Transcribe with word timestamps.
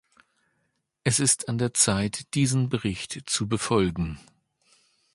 Es 1.03 1.19
ist 1.19 1.47
an 1.47 1.59
der 1.59 1.75
Zeit, 1.75 2.33
diesen 2.33 2.69
Bericht 2.69 3.21
zu 3.29 3.47
befolgen. 3.47 4.17